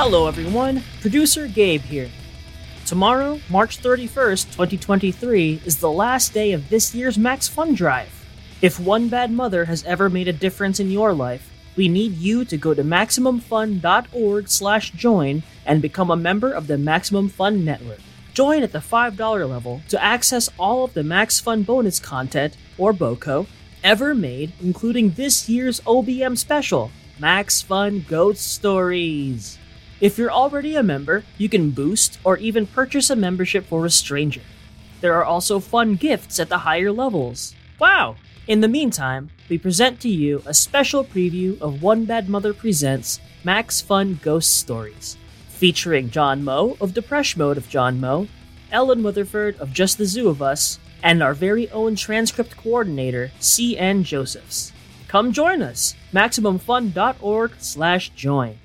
Hello, 0.00 0.28
everyone. 0.28 0.84
Producer 1.00 1.48
Gabe 1.48 1.80
here. 1.80 2.08
Tomorrow, 2.86 3.40
March 3.50 3.82
31st, 3.82 4.52
2023, 4.52 5.62
is 5.64 5.78
the 5.78 5.90
last 5.90 6.32
day 6.32 6.52
of 6.52 6.68
this 6.68 6.94
year's 6.94 7.18
Max 7.18 7.48
Fun 7.48 7.74
Drive. 7.74 8.24
If 8.62 8.78
one 8.78 9.08
bad 9.08 9.32
mother 9.32 9.64
has 9.64 9.82
ever 9.82 10.08
made 10.08 10.28
a 10.28 10.32
difference 10.32 10.78
in 10.78 10.92
your 10.92 11.12
life, 11.12 11.50
we 11.74 11.88
need 11.88 12.16
you 12.16 12.44
to 12.44 12.56
go 12.56 12.74
to 12.74 12.84
maximumfun.org/join 12.84 15.42
and 15.66 15.82
become 15.82 16.10
a 16.12 16.16
member 16.16 16.52
of 16.52 16.68
the 16.68 16.78
Maximum 16.78 17.28
Fun 17.28 17.64
Network. 17.64 17.98
Join 18.34 18.62
at 18.62 18.70
the 18.70 18.80
$5 18.80 19.48
level 19.48 19.82
to 19.88 20.00
access 20.00 20.48
all 20.60 20.84
of 20.84 20.94
the 20.94 21.02
Max 21.02 21.40
Fun 21.40 21.64
bonus 21.64 21.98
content, 21.98 22.56
or 22.78 22.92
BOCO, 22.92 23.48
ever 23.82 24.14
made, 24.14 24.52
including 24.62 25.10
this 25.10 25.48
year's 25.48 25.80
OBM 25.80 26.38
special, 26.38 26.92
Max 27.18 27.62
Fun 27.62 28.04
Ghost 28.08 28.46
Stories. 28.46 29.58
If 30.00 30.16
you're 30.16 30.30
already 30.30 30.76
a 30.76 30.82
member, 30.84 31.24
you 31.38 31.48
can 31.48 31.72
boost 31.72 32.20
or 32.22 32.36
even 32.36 32.66
purchase 32.66 33.10
a 33.10 33.16
membership 33.16 33.66
for 33.66 33.84
a 33.84 33.90
stranger. 33.90 34.42
There 35.00 35.14
are 35.14 35.24
also 35.24 35.58
fun 35.58 35.96
gifts 35.96 36.38
at 36.38 36.48
the 36.48 36.58
higher 36.58 36.92
levels. 36.92 37.54
Wow! 37.80 38.14
In 38.46 38.60
the 38.60 38.68
meantime, 38.68 39.30
we 39.48 39.58
present 39.58 39.98
to 40.00 40.08
you 40.08 40.42
a 40.46 40.54
special 40.54 41.04
preview 41.04 41.60
of 41.60 41.82
One 41.82 42.04
Bad 42.04 42.28
Mother 42.28 42.54
Presents 42.54 43.18
Max 43.42 43.80
Fun 43.80 44.20
Ghost 44.22 44.56
Stories, 44.56 45.16
featuring 45.48 46.10
John 46.10 46.44
Moe 46.44 46.76
of 46.80 46.92
Depresh 46.92 47.36
Mode 47.36 47.56
of 47.56 47.68
John 47.68 47.98
Moe, 47.98 48.28
Ellen 48.70 49.02
Weatherford 49.02 49.58
of 49.58 49.72
Just 49.72 49.98
the 49.98 50.06
Zoo 50.06 50.28
of 50.28 50.40
Us, 50.40 50.78
and 51.02 51.24
our 51.24 51.34
very 51.34 51.68
own 51.70 51.96
transcript 51.96 52.56
coordinator, 52.56 53.32
C.N. 53.40 54.04
Josephs. 54.04 54.72
Come 55.08 55.32
join 55.32 55.60
us! 55.60 55.94
MaximumFun.org 56.12 57.52
slash 57.58 58.10
join. 58.10 58.58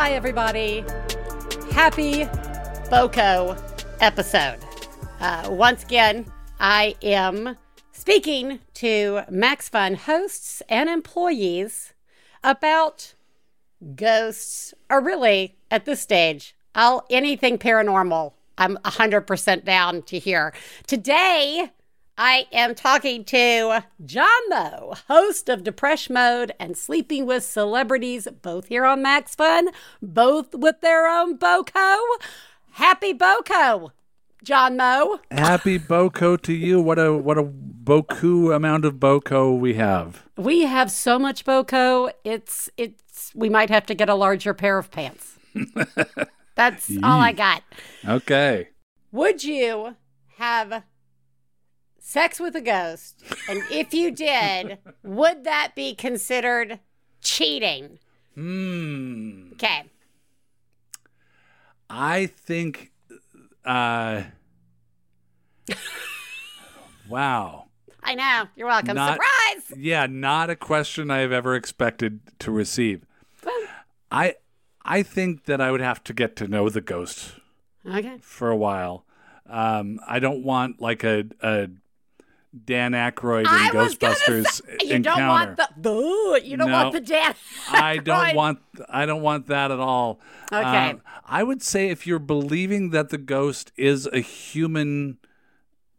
Hi, 0.00 0.12
everybody. 0.12 0.84
Happy 1.72 2.24
BOCO 2.88 3.60
episode. 4.00 4.58
Uh, 5.18 5.48
once 5.50 5.82
again, 5.82 6.24
I 6.60 6.94
am 7.02 7.56
speaking 7.90 8.60
to 8.74 9.22
Max 9.28 9.68
Fun 9.68 9.94
hosts 9.94 10.62
and 10.68 10.88
employees 10.88 11.94
about 12.44 13.14
ghosts, 13.96 14.72
or 14.88 15.00
really, 15.00 15.56
at 15.68 15.84
this 15.84 16.00
stage, 16.00 16.54
all 16.76 17.04
anything 17.10 17.58
paranormal. 17.58 18.34
I'm 18.56 18.76
100% 18.84 19.64
down 19.64 20.02
to 20.02 20.20
hear. 20.20 20.54
Today, 20.86 21.72
I 22.20 22.48
am 22.50 22.74
talking 22.74 23.24
to 23.26 23.84
John 24.04 24.28
Moe, 24.48 24.94
host 25.06 25.48
of 25.48 25.62
Depression 25.62 26.14
Mode 26.14 26.50
and 26.58 26.76
Sleeping 26.76 27.26
with 27.26 27.44
Celebrities, 27.44 28.26
both 28.42 28.66
here 28.66 28.84
on 28.84 29.02
Max 29.02 29.36
Fun, 29.36 29.68
both 30.02 30.52
with 30.52 30.80
their 30.80 31.06
own 31.06 31.38
BOCO. 31.38 31.96
Happy 32.72 33.12
BOCO, 33.12 33.92
John 34.42 34.76
Moe. 34.76 35.20
Happy 35.30 35.78
BOCO 35.78 36.42
to 36.42 36.52
you. 36.52 36.80
What 36.80 36.98
a 36.98 37.16
what 37.16 37.38
a 37.38 37.44
boku 37.44 38.52
amount 38.52 38.84
of 38.84 38.94
BOCO 38.94 39.56
we 39.56 39.74
have. 39.74 40.24
We 40.36 40.62
have 40.62 40.90
so 40.90 41.20
much 41.20 41.44
BOCO. 41.44 42.10
It's 42.24 42.68
it's 42.76 43.30
we 43.36 43.48
might 43.48 43.70
have 43.70 43.86
to 43.86 43.94
get 43.94 44.08
a 44.08 44.16
larger 44.16 44.54
pair 44.54 44.76
of 44.76 44.90
pants. 44.90 45.38
That's 46.56 46.90
all 47.00 47.20
I 47.20 47.30
got. 47.30 47.62
Okay. 48.04 48.70
Would 49.12 49.44
you 49.44 49.94
have 50.38 50.82
sex 52.08 52.40
with 52.40 52.56
a 52.56 52.60
ghost? 52.62 53.22
And 53.50 53.62
if 53.70 53.92
you 53.92 54.10
did, 54.10 54.78
would 55.02 55.44
that 55.44 55.74
be 55.74 55.94
considered 55.94 56.80
cheating? 57.20 57.98
Hmm. 58.34 59.50
Okay. 59.52 59.84
I 61.90 62.26
think 62.26 62.92
uh 63.64 64.22
Wow. 67.08 67.66
I 68.02 68.14
know. 68.14 68.44
You're 68.56 68.66
welcome. 68.68 68.94
Not- 68.96 69.14
Surprise! 69.14 69.78
Yeah, 69.78 70.06
not 70.06 70.48
a 70.50 70.56
question 70.56 71.10
I 71.10 71.18
have 71.18 71.32
ever 71.32 71.54
expected 71.54 72.20
to 72.38 72.50
receive. 72.50 73.04
I 74.10 74.36
I 74.82 75.02
think 75.02 75.44
that 75.44 75.60
I 75.60 75.70
would 75.70 75.82
have 75.82 76.02
to 76.04 76.14
get 76.14 76.36
to 76.36 76.48
know 76.48 76.70
the 76.70 76.80
ghost 76.80 77.34
Okay. 77.86 78.16
for 78.22 78.48
a 78.48 78.56
while. 78.56 79.04
Um, 79.46 80.00
I 80.06 80.18
don't 80.18 80.42
want 80.42 80.80
like 80.80 81.04
a, 81.04 81.24
a 81.42 81.68
Dan 82.64 82.92
Aykroyd 82.92 83.40
in 83.42 83.46
I 83.46 83.70
Ghostbusters 83.70 84.46
say, 84.46 84.76
you 84.82 84.94
encounter. 84.96 85.20
don't 85.20 85.28
want 85.28 85.56
the 85.58 85.68
Boo, 85.76 86.40
you 86.42 86.56
don't 86.56 86.68
No. 86.70 86.72
want 86.82 86.92
the 86.94 87.00
dad. 87.00 87.36
I 87.70 87.98
don't 87.98 88.34
want 88.34 88.58
I 88.88 89.04
don't 89.06 89.20
want 89.22 89.46
that 89.48 89.70
at 89.70 89.78
all. 89.80 90.18
Okay. 90.52 90.90
Um, 90.90 91.02
I 91.26 91.42
would 91.42 91.62
say 91.62 91.90
if 91.90 92.06
you're 92.06 92.18
believing 92.18 92.90
that 92.90 93.10
the 93.10 93.18
ghost 93.18 93.70
is 93.76 94.06
a 94.06 94.20
human 94.20 95.18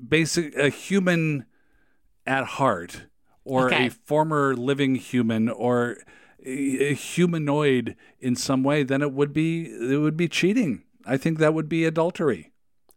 basic 0.06 0.56
a 0.56 0.70
human 0.70 1.46
at 2.26 2.46
heart 2.46 3.06
or 3.44 3.68
Okay. 3.68 3.88
a 3.88 3.90
former 3.92 4.56
living 4.56 4.96
human 4.96 5.50
or 5.50 5.98
a, 6.44 6.90
a 6.90 6.94
humanoid 6.94 7.96
in 8.20 8.36
some 8.36 8.64
way 8.64 8.82
then 8.84 9.02
it 9.04 9.12
would 9.14 9.34
be 9.34 9.66
it 9.66 9.98
would 9.98 10.18
be 10.18 10.28
cheating. 10.28 10.84
I 11.06 11.18
think 11.18 11.38
that 11.40 11.54
would 11.54 11.70
be 11.70 11.86
adultery. 11.86 12.52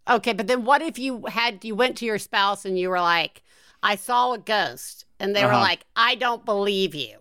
Okay, 0.08 0.32
but 0.32 0.46
then 0.46 0.64
what 0.64 0.82
if 0.82 0.98
you 0.98 1.26
had 1.26 1.64
you 1.64 1.74
went 1.74 1.96
to 1.98 2.04
your 2.06 2.18
spouse 2.18 2.64
and 2.64 2.78
you 2.78 2.88
were 2.90 3.00
like, 3.00 3.42
"I 3.82 3.96
saw 3.96 4.32
a 4.32 4.38
ghost," 4.38 5.04
and 5.20 5.34
they 5.34 5.44
were 5.44 5.52
Uh-huh. 5.52 5.60
like, 5.60 5.84
"I 5.94 6.14
don't 6.16 6.44
believe 6.44 6.94
you." 6.94 7.18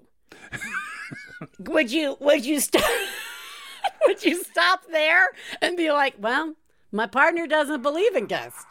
would 1.59 1.92
you 1.92 2.18
would 2.19 2.46
you 2.46 2.59
stop 2.59 2.84
would 4.06 4.24
you 4.24 4.44
stop 4.44 4.81
there 4.92 5.28
and 5.62 5.78
be 5.78 5.92
like, 5.92 6.16
"Well, 6.18 6.56
my 6.92 7.06
partner 7.08 7.46
doesn't 7.47 7.81
believe 7.84 8.16
in 8.16 8.25
ghosts." 8.28 8.66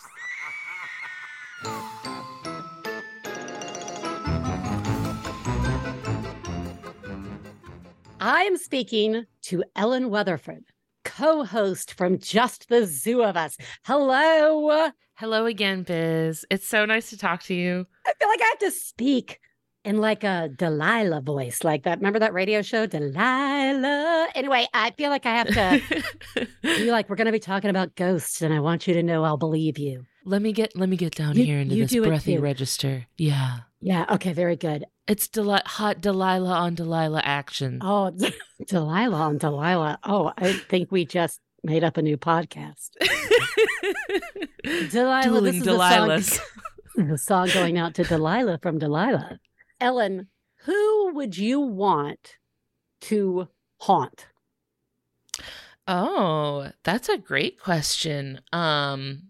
I 8.20 8.42
am 8.42 8.56
speaking 8.56 9.26
to 9.42 9.64
Ellen 9.74 10.10
Weatherford, 10.10 10.64
co 11.20 11.44
host 11.44 11.92
from 11.98 12.18
Just 12.18 12.68
the 12.70 12.86
Zoo 12.86 13.22
of 13.22 13.36
Us. 13.36 13.58
Hello. 13.84 14.88
Hello 15.16 15.44
again, 15.44 15.82
Biz. 15.82 16.46
It's 16.50 16.66
so 16.66 16.86
nice 16.86 17.10
to 17.10 17.18
talk 17.18 17.42
to 17.42 17.54
you. 17.54 17.86
I 18.06 18.12
feel 18.18 18.26
like 18.28 18.40
I 18.40 18.44
have 18.46 18.58
to 18.60 18.70
speak 18.70 19.38
in 19.84 19.98
like 19.98 20.24
a 20.24 20.48
Delilah 20.56 21.20
voice, 21.20 21.62
like 21.62 21.82
that. 21.82 21.98
Remember 21.98 22.20
that 22.20 22.32
radio 22.32 22.62
show, 22.62 22.86
Delilah? 22.86 24.28
Anyway, 24.34 24.66
I 24.72 24.92
feel 24.92 25.10
like 25.10 25.26
I 25.26 25.36
have 25.36 25.48
to 25.48 26.46
be 26.62 26.90
like, 26.90 27.10
we're 27.10 27.16
going 27.16 27.26
to 27.26 27.32
be 27.32 27.38
talking 27.38 27.68
about 27.68 27.94
ghosts, 27.96 28.40
and 28.40 28.54
I 28.54 28.60
want 28.60 28.86
you 28.86 28.94
to 28.94 29.02
know 29.02 29.22
I'll 29.22 29.36
believe 29.36 29.78
you. 29.78 30.06
let 30.24 30.40
me 30.40 30.52
get 30.52 30.74
let 30.74 30.88
me 30.88 30.96
get 30.96 31.14
down 31.14 31.36
You- 31.36 31.44
here 31.44 31.58
into 31.58 31.74
this 31.74 31.94
breathy 31.94 32.38
register. 32.38 33.06
Yeah. 33.18 33.58
Yeah. 33.80 34.04
Okay. 34.10 34.32
Very 34.32 34.56
good. 34.56 34.84
It's 35.06 35.26
Deli- 35.28 35.62
hot 35.64 36.00
Delilah 36.00 36.52
on 36.52 36.74
Delilah 36.74 37.22
action. 37.24 37.78
Oh, 37.82 38.12
Delilah 38.66 39.16
on 39.20 39.38
Delilah. 39.38 39.98
Oh, 40.04 40.32
I 40.36 40.52
think 40.52 40.92
we 40.92 41.04
just 41.04 41.40
made 41.64 41.82
up 41.84 41.96
a 41.96 42.02
new 42.02 42.16
podcast. 42.16 42.90
Delilah, 44.90 45.22
Dueling 45.24 45.44
this 45.44 45.56
is 45.56 45.62
Delilahs. 45.66 46.16
The 46.16 46.22
song, 46.22 47.08
the 47.08 47.18
song 47.18 47.48
going 47.54 47.78
out 47.78 47.94
to 47.94 48.04
Delilah 48.04 48.58
from 48.62 48.78
Delilah. 48.78 49.38
Ellen, 49.80 50.28
who 50.64 51.12
would 51.14 51.36
you 51.38 51.60
want 51.60 52.36
to 53.02 53.48
haunt? 53.78 54.26
Oh, 55.88 56.70
that's 56.84 57.08
a 57.08 57.18
great 57.18 57.58
question. 57.58 58.40
Um 58.52 59.29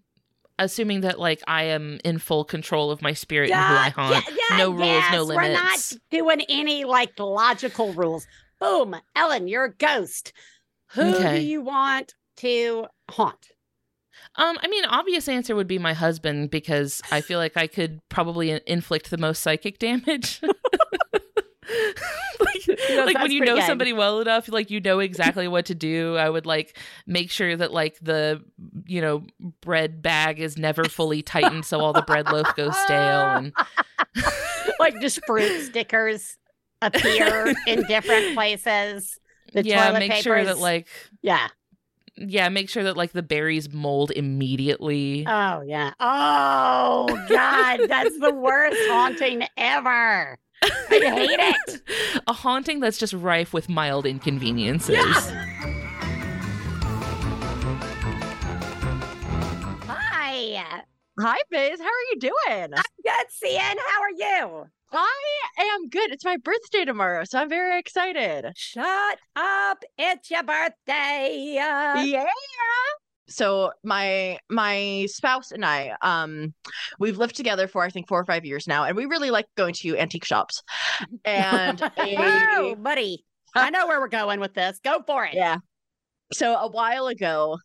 assuming 0.60 1.00
that 1.00 1.18
like 1.18 1.42
I 1.46 1.64
am 1.64 1.98
in 2.04 2.18
full 2.18 2.44
control 2.44 2.90
of 2.90 3.02
my 3.02 3.12
spirit 3.12 3.50
and 3.50 3.60
who 3.60 3.74
I 3.74 3.88
haunt. 3.90 4.24
no 4.56 4.70
rules, 4.70 5.04
no 5.12 5.22
limits. 5.24 5.48
We're 5.48 5.52
not 5.52 5.92
doing 6.10 6.46
any 6.48 6.84
like 6.84 7.18
logical 7.18 7.92
rules. 7.92 8.26
Boom, 8.60 8.94
Ellen, 9.16 9.48
you're 9.48 9.64
a 9.64 9.74
ghost. 9.74 10.32
Who 10.92 11.14
Okay. 11.14 11.38
do 11.40 11.44
you 11.46 11.62
want 11.62 12.14
to 12.38 12.86
haunt? 13.10 13.48
Um, 14.36 14.58
I 14.62 14.68
mean, 14.68 14.84
obvious 14.84 15.28
answer 15.28 15.56
would 15.56 15.66
be 15.66 15.78
my 15.78 15.94
husband 15.94 16.50
because 16.50 17.00
I 17.10 17.20
feel 17.20 17.38
like 17.38 17.56
I 17.56 17.66
could 17.66 18.00
probably 18.08 18.60
inflict 18.66 19.10
the 19.10 19.18
most 19.18 19.42
psychic 19.42 19.78
damage. 19.78 20.40
like, 22.40 22.78
like 22.90 23.18
when 23.18 23.30
you 23.30 23.40
know 23.40 23.56
good. 23.56 23.64
somebody 23.64 23.92
well 23.92 24.20
enough, 24.20 24.48
like 24.48 24.70
you 24.70 24.80
know 24.80 24.98
exactly 24.98 25.48
what 25.48 25.66
to 25.66 25.74
do. 25.74 26.16
I 26.16 26.28
would 26.28 26.46
like 26.46 26.76
make 27.06 27.30
sure 27.30 27.56
that 27.56 27.72
like 27.72 27.98
the 28.00 28.42
you 28.86 29.00
know 29.00 29.24
bread 29.60 30.02
bag 30.02 30.40
is 30.40 30.56
never 30.56 30.84
fully 30.84 31.22
tightened, 31.22 31.64
so 31.64 31.80
all 31.80 31.92
the 31.92 32.02
bread 32.02 32.30
loaf 32.30 32.54
goes 32.56 32.76
stale, 32.78 33.36
and 33.36 33.52
like 34.80 35.00
just 35.00 35.24
fruit 35.26 35.62
stickers 35.62 36.36
appear 36.82 37.54
in 37.66 37.82
different 37.84 38.34
places. 38.34 39.18
The 39.52 39.64
yeah, 39.64 39.92
make 39.92 40.10
papers. 40.10 40.22
sure 40.22 40.44
that 40.44 40.58
like 40.58 40.88
yeah 41.22 41.48
yeah, 42.16 42.48
make 42.50 42.68
sure 42.68 42.84
that 42.84 42.96
like 42.96 43.12
the 43.12 43.22
berries 43.22 43.72
mold 43.72 44.10
immediately. 44.10 45.24
Oh 45.26 45.62
yeah. 45.62 45.92
Oh 45.98 47.06
god, 47.28 47.80
that's 47.88 48.18
the 48.18 48.34
worst 48.34 48.76
haunting 48.88 49.46
ever. 49.56 50.38
I 50.62 50.68
hate 50.90 51.40
it. 51.40 51.82
A 52.26 52.32
haunting 52.32 52.80
that's 52.80 52.98
just 52.98 53.12
rife 53.12 53.52
with 53.52 53.68
mild 53.68 54.06
inconveniences. 54.06 54.96
Yeah. 54.96 55.46
Hi. 59.86 60.82
Hi, 61.18 61.38
Biz. 61.50 61.80
How 61.80 61.86
are 61.86 62.06
you 62.12 62.18
doing? 62.20 62.74
I'm 62.74 62.82
good, 63.02 63.26
CN. 63.44 63.76
How 63.86 64.02
are 64.02 64.10
you? 64.16 64.66
I 64.92 65.62
am 65.74 65.88
good. 65.88 66.10
It's 66.10 66.24
my 66.24 66.36
birthday 66.36 66.84
tomorrow, 66.84 67.24
so 67.24 67.38
I'm 67.38 67.48
very 67.48 67.78
excited. 67.78 68.50
Shut 68.56 69.18
up. 69.36 69.84
It's 69.98 70.30
your 70.30 70.42
birthday. 70.42 71.52
Yeah. 71.54 72.02
So 73.30 73.72
my 73.84 74.38
my 74.50 75.06
spouse 75.08 75.52
and 75.52 75.64
I, 75.64 75.94
um, 76.02 76.52
we've 76.98 77.16
lived 77.16 77.36
together 77.36 77.68
for 77.68 77.82
I 77.82 77.90
think 77.90 78.08
four 78.08 78.20
or 78.20 78.24
five 78.24 78.44
years 78.44 78.66
now, 78.66 78.84
and 78.84 78.96
we 78.96 79.06
really 79.06 79.30
like 79.30 79.46
going 79.56 79.74
to 79.74 79.96
antique 79.96 80.24
shops. 80.24 80.62
And 81.24 81.80
oh, 81.96 82.74
buddy, 82.76 83.24
I 83.54 83.70
know 83.70 83.86
where 83.86 84.00
we're 84.00 84.08
going 84.08 84.40
with 84.40 84.54
this. 84.54 84.80
Go 84.84 85.02
for 85.06 85.24
it. 85.24 85.34
Yeah. 85.34 85.58
So 86.32 86.54
a 86.56 86.68
while 86.68 87.06
ago, 87.06 87.58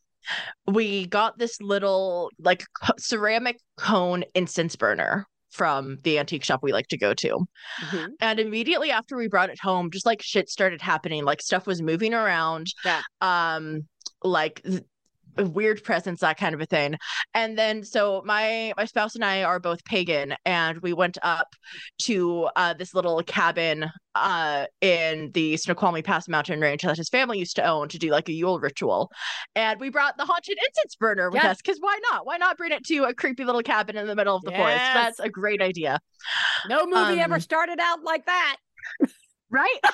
we 0.66 1.06
got 1.06 1.38
this 1.38 1.60
little 1.60 2.30
like 2.38 2.64
ceramic 2.98 3.58
cone 3.76 4.24
incense 4.34 4.76
burner 4.76 5.26
from 5.50 5.96
the 6.02 6.18
antique 6.18 6.44
shop 6.44 6.60
we 6.62 6.72
like 6.72 6.88
to 6.88 6.98
go 6.98 7.14
to. 7.14 7.28
Mm-hmm. 7.28 8.06
And 8.20 8.40
immediately 8.40 8.90
after 8.90 9.16
we 9.16 9.28
brought 9.28 9.50
it 9.50 9.58
home, 9.60 9.90
just 9.90 10.04
like 10.06 10.22
shit 10.22 10.48
started 10.48 10.82
happening. 10.82 11.24
Like 11.24 11.40
stuff 11.40 11.66
was 11.66 11.80
moving 11.80 12.12
around. 12.12 12.66
Yeah. 12.84 13.02
Um, 13.20 13.86
like 14.22 14.62
weird 15.44 15.82
presence 15.84 16.20
that 16.20 16.38
kind 16.38 16.54
of 16.54 16.60
a 16.60 16.66
thing. 16.66 16.96
And 17.34 17.58
then 17.58 17.84
so 17.84 18.22
my 18.24 18.72
my 18.76 18.84
spouse 18.84 19.14
and 19.14 19.24
i 19.24 19.42
are 19.42 19.60
both 19.60 19.84
pagan 19.84 20.34
and 20.44 20.78
we 20.78 20.92
went 20.92 21.18
up 21.22 21.54
to 22.00 22.48
uh, 22.56 22.74
this 22.74 22.94
little 22.94 23.22
cabin 23.22 23.90
uh, 24.14 24.64
in 24.80 25.30
the 25.32 25.56
snoqualmie 25.56 26.02
pass 26.02 26.26
mountain 26.28 26.60
range 26.60 26.82
that 26.82 26.96
his 26.96 27.08
family 27.08 27.38
used 27.38 27.56
to 27.56 27.64
own 27.64 27.88
to 27.88 27.98
do 27.98 28.10
like 28.10 28.28
a 28.28 28.32
yule 28.32 28.58
ritual. 28.58 29.10
And 29.54 29.78
we 29.78 29.90
brought 29.90 30.16
the 30.16 30.24
haunted 30.24 30.58
incense 30.66 30.96
burner 30.96 31.30
with 31.30 31.44
us 31.44 31.58
because 31.58 31.78
why 31.80 31.98
not? 32.10 32.26
Why 32.26 32.36
not 32.38 32.56
bring 32.56 32.72
it 32.72 32.84
to 32.86 33.04
a 33.04 33.14
creepy 33.14 33.44
little 33.44 33.62
cabin 33.62 33.96
in 33.96 34.06
the 34.06 34.16
middle 34.16 34.36
of 34.36 34.42
the 34.42 34.50
yes. 34.50 34.58
forest 34.58 34.82
that's 34.94 35.20
a 35.20 35.28
great 35.28 35.60
idea. 35.60 36.00
No 36.68 36.86
movie 36.86 37.14
um, 37.14 37.18
ever 37.18 37.40
started 37.40 37.78
out 37.80 38.02
like 38.02 38.26
that. 38.26 38.56
Right? 39.50 39.78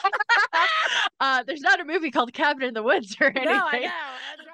Uh, 1.21 1.45
there's 1.47 1.61
not 1.61 1.81
a 1.81 1.85
movie 1.85 2.11
called 2.11 2.33
cabin 2.33 2.65
in 2.65 2.75
the 2.75 2.83
woods 2.83 3.17
or 3.21 3.29
anything 3.29 3.45
no, 3.45 3.65
I 3.71 3.79
know. 3.79 3.91
That's 4.37 4.49
right. 4.49 4.52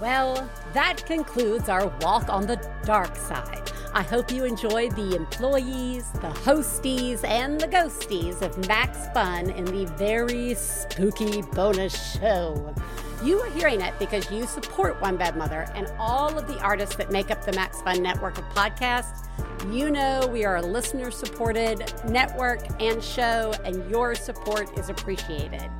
Well, 0.00 0.50
that 0.72 1.06
concludes 1.06 1.68
our 1.68 1.86
walk 2.00 2.28
on 2.28 2.46
the 2.46 2.56
dark 2.84 3.16
side. 3.16 3.70
I 3.92 4.02
hope 4.02 4.32
you 4.32 4.44
enjoyed 4.44 4.96
the 4.96 5.14
employees, 5.14 6.10
the 6.14 6.30
hosties, 6.30 7.22
and 7.22 7.60
the 7.60 7.68
ghosties 7.68 8.42
of 8.42 8.66
Max 8.66 9.06
Fun 9.14 9.50
in 9.50 9.64
the 9.64 9.86
very 9.96 10.54
spooky 10.54 11.42
bonus 11.42 12.18
show. 12.18 12.74
You 13.22 13.38
are 13.38 13.50
hearing 13.50 13.80
it 13.80 13.94
because 14.00 14.28
you 14.32 14.46
support 14.46 15.00
One 15.00 15.16
Bad 15.16 15.36
Mother 15.36 15.70
and 15.76 15.86
all 15.96 16.36
of 16.36 16.48
the 16.48 16.58
artists 16.58 16.96
that 16.96 17.12
make 17.12 17.30
up 17.30 17.44
the 17.44 17.52
Max 17.52 17.80
Fun 17.82 18.02
network 18.02 18.36
of 18.36 18.44
podcasts. 18.46 19.28
You 19.72 19.90
know 19.92 20.26
we 20.26 20.44
are 20.44 20.56
a 20.56 20.62
listener 20.62 21.12
supported 21.12 21.94
network 22.04 22.66
and 22.82 23.02
show, 23.02 23.54
and 23.64 23.88
your 23.88 24.16
support 24.16 24.76
is 24.76 24.88
appreciated. 24.88 25.70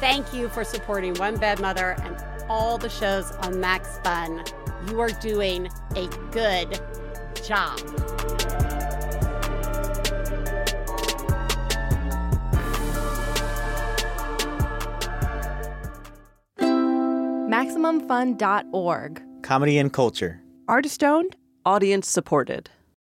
Thank 0.00 0.34
you 0.34 0.48
for 0.48 0.64
supporting 0.64 1.14
One 1.14 1.36
Bad 1.36 1.60
Mother 1.60 1.94
and 2.02 2.18
all 2.48 2.78
the 2.78 2.88
shows 2.88 3.30
on 3.42 3.60
Max 3.60 3.98
Fun. 4.04 4.44
You 4.88 5.00
are 5.00 5.10
doing 5.10 5.68
a 5.96 6.06
good 6.30 6.80
job. 7.44 7.78
MaximumFun.org. 17.52 19.22
Comedy 19.42 19.78
and 19.78 19.92
culture. 19.92 20.40
Artist 20.68 21.04
owned, 21.04 21.36
audience 21.64 22.08
supported. 22.08 22.70